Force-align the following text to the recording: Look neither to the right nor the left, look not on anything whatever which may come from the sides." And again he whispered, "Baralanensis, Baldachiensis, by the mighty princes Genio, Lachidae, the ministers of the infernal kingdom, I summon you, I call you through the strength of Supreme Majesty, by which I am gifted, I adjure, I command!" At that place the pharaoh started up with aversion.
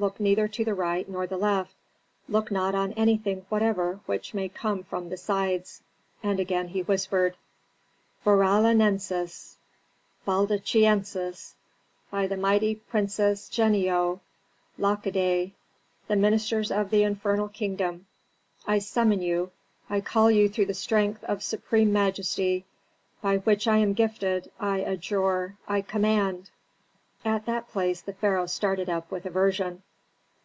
Look 0.00 0.20
neither 0.20 0.46
to 0.46 0.64
the 0.64 0.74
right 0.76 1.08
nor 1.08 1.26
the 1.26 1.36
left, 1.36 1.74
look 2.28 2.52
not 2.52 2.72
on 2.72 2.92
anything 2.92 3.44
whatever 3.48 3.98
which 4.06 4.32
may 4.32 4.48
come 4.48 4.84
from 4.84 5.08
the 5.08 5.16
sides." 5.16 5.82
And 6.22 6.38
again 6.38 6.68
he 6.68 6.84
whispered, 6.84 7.36
"Baralanensis, 8.24 9.56
Baldachiensis, 10.24 11.56
by 12.12 12.28
the 12.28 12.36
mighty 12.36 12.76
princes 12.76 13.48
Genio, 13.48 14.20
Lachidae, 14.78 15.50
the 16.06 16.14
ministers 16.14 16.70
of 16.70 16.90
the 16.90 17.02
infernal 17.02 17.48
kingdom, 17.48 18.06
I 18.68 18.78
summon 18.78 19.20
you, 19.20 19.50
I 19.90 20.00
call 20.00 20.30
you 20.30 20.48
through 20.48 20.66
the 20.66 20.74
strength 20.74 21.24
of 21.24 21.42
Supreme 21.42 21.92
Majesty, 21.92 22.64
by 23.20 23.38
which 23.38 23.66
I 23.66 23.78
am 23.78 23.94
gifted, 23.94 24.52
I 24.60 24.78
adjure, 24.78 25.56
I 25.66 25.82
command!" 25.82 26.50
At 27.24 27.46
that 27.46 27.68
place 27.68 28.00
the 28.00 28.12
pharaoh 28.12 28.46
started 28.46 28.88
up 28.88 29.10
with 29.10 29.26
aversion. 29.26 29.82